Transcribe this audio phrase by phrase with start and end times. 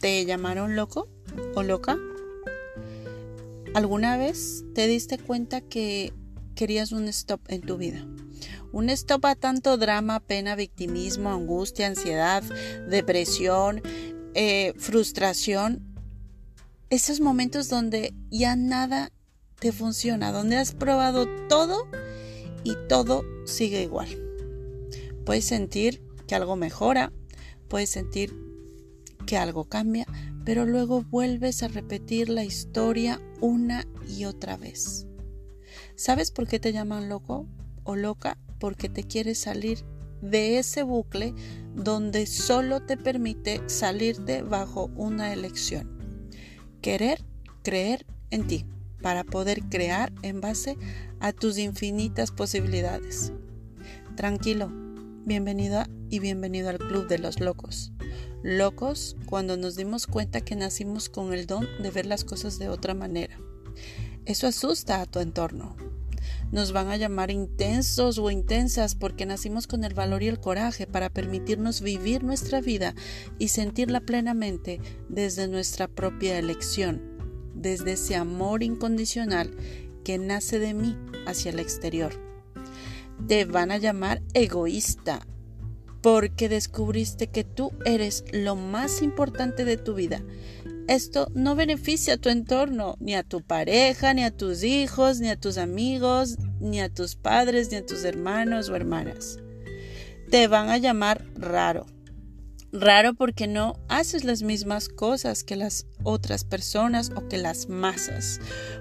[0.00, 1.08] llamaron loco
[1.54, 1.98] o loca?
[3.74, 6.12] ¿Alguna vez te diste cuenta que
[6.54, 8.04] querías un stop en tu vida?
[8.72, 12.42] Un stop a tanto drama, pena, victimismo, angustia, ansiedad,
[12.88, 13.82] depresión,
[14.34, 15.82] eh, frustración.
[16.90, 19.10] Esos momentos donde ya nada
[19.58, 21.88] te funciona, donde has probado todo
[22.64, 24.08] y todo sigue igual.
[25.24, 27.12] Puedes sentir que algo mejora,
[27.68, 28.47] puedes sentir
[29.28, 30.06] que algo cambia,
[30.46, 35.06] pero luego vuelves a repetir la historia una y otra vez.
[35.96, 37.46] ¿Sabes por qué te llaman loco
[37.84, 38.38] o loca?
[38.58, 39.84] Porque te quieres salir
[40.22, 41.34] de ese bucle
[41.74, 45.98] donde solo te permite salirte bajo una elección.
[46.80, 47.22] Querer
[47.62, 48.64] creer en ti
[49.02, 50.78] para poder crear en base
[51.20, 53.34] a tus infinitas posibilidades.
[54.16, 54.70] Tranquilo,
[55.26, 57.92] bienvenida y bienvenido al Club de los Locos.
[58.42, 62.68] Locos cuando nos dimos cuenta que nacimos con el don de ver las cosas de
[62.68, 63.38] otra manera.
[64.26, 65.76] Eso asusta a tu entorno.
[66.52, 70.86] Nos van a llamar intensos o intensas porque nacimos con el valor y el coraje
[70.86, 72.94] para permitirnos vivir nuestra vida
[73.38, 77.02] y sentirla plenamente desde nuestra propia elección,
[77.54, 79.54] desde ese amor incondicional
[80.04, 82.12] que nace de mí hacia el exterior.
[83.26, 85.26] Te van a llamar egoísta
[86.00, 90.22] porque descubriste que tú eres lo más importante de tu vida.
[90.88, 95.28] Esto no beneficia a tu entorno, ni a tu pareja, ni a tus hijos, ni
[95.28, 99.38] a tus amigos, ni a tus padres, ni a tus hermanos o hermanas.
[100.30, 101.84] Te van a llamar raro.
[102.70, 108.40] Raro porque no haces las mismas cosas que las otras personas o que las masas,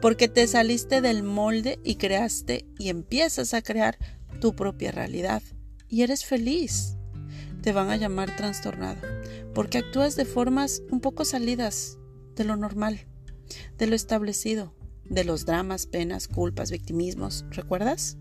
[0.00, 3.96] porque te saliste del molde y creaste y empiezas a crear
[4.40, 5.42] tu propia realidad
[5.88, 6.97] y eres feliz
[7.68, 8.98] te van a llamar trastornado,
[9.52, 11.98] porque actúas de formas un poco salidas
[12.34, 13.06] de lo normal,
[13.76, 18.16] de lo establecido, de los dramas, penas, culpas, victimismos, ¿recuerdas?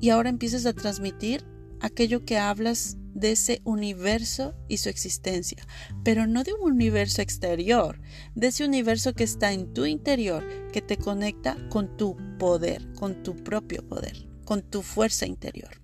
[0.00, 1.44] Y ahora empiezas a transmitir
[1.80, 5.64] aquello que hablas de ese universo y su existencia,
[6.02, 8.00] pero no de un universo exterior,
[8.34, 13.22] de ese universo que está en tu interior, que te conecta con tu poder, con
[13.22, 15.80] tu propio poder, con tu fuerza interior.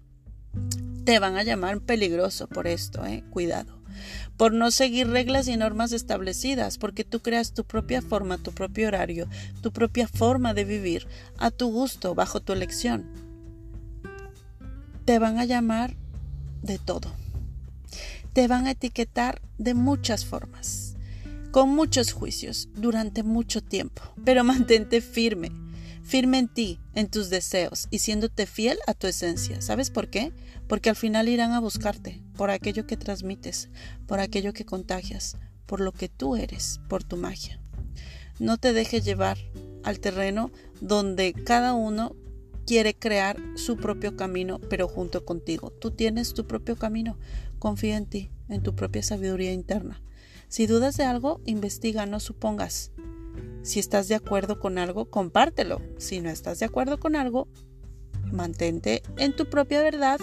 [1.05, 3.25] Te van a llamar peligroso por esto, ¿eh?
[3.29, 3.79] Cuidado.
[4.39, 8.89] Por no seguir reglas y normas establecidas, porque tú creas tu propia forma, tu propio
[8.89, 9.29] horario,
[9.61, 11.07] tu propia forma de vivir,
[11.39, 13.05] a tu gusto, bajo tu elección.
[15.05, 15.95] Te van a llamar
[16.63, 17.13] de todo.
[18.33, 20.97] Te van a etiquetar de muchas formas,
[21.51, 25.53] con muchos juicios, durante mucho tiempo, pero mantente firme
[26.05, 29.61] firme en ti, en tus deseos y siéndote fiel a tu esencia.
[29.61, 30.33] ¿Sabes por qué?
[30.69, 33.71] Porque al final irán a buscarte por aquello que transmites,
[34.07, 37.61] por aquello que contagias, por lo que tú eres, por tu magia.
[38.39, 39.39] No te dejes llevar
[39.83, 40.51] al terreno
[40.81, 42.15] donde cada uno
[42.67, 45.71] quiere crear su propio camino, pero junto contigo.
[45.71, 47.19] Tú tienes tu propio camino.
[47.59, 50.03] Confía en ti, en tu propia sabiduría interna.
[50.49, 52.93] Si dudas de algo, investiga, no supongas.
[53.63, 55.81] Si estás de acuerdo con algo, compártelo.
[55.99, 57.49] Si no estás de acuerdo con algo,
[58.31, 60.21] mantente en tu propia verdad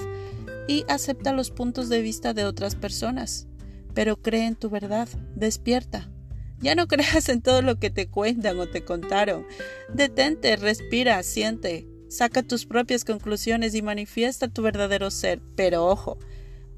[0.68, 3.48] y acepta los puntos de vista de otras personas.
[3.94, 6.12] Pero cree en tu verdad, despierta.
[6.60, 9.46] Ya no creas en todo lo que te cuentan o te contaron.
[9.94, 15.42] Detente, respira, siente, saca tus propias conclusiones y manifiesta tu verdadero ser.
[15.56, 16.20] Pero ojo,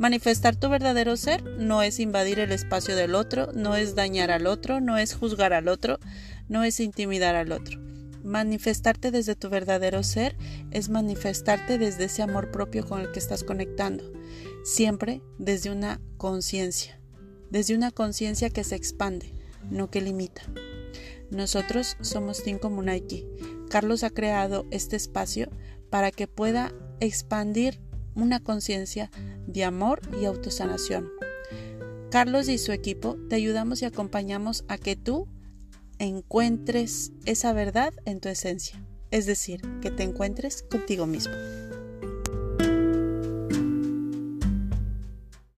[0.04, 4.48] Manifestar tu verdadero ser no es invadir el espacio del otro, no es dañar al
[4.48, 5.98] otro, no es juzgar al otro,
[6.50, 7.80] no es intimidar al otro.
[8.22, 10.36] Manifestarte desde tu verdadero ser
[10.72, 14.04] es manifestarte desde ese amor propio con el que estás conectando,
[14.66, 17.00] siempre desde una conciencia,
[17.50, 19.34] desde una conciencia que se expande,
[19.72, 20.42] no que limita.
[21.32, 23.26] Nosotros somos Team Comunaiki.
[23.70, 25.50] Carlos ha creado este espacio
[25.90, 27.80] para que pueda expandir
[28.16, 29.10] una conciencia
[29.48, 31.10] de amor y autosanación.
[32.12, 35.28] Carlos y su equipo te ayudamos y acompañamos a que tú
[36.00, 41.34] encuentres esa verdad en tu esencia, es decir, que te encuentres contigo mismo.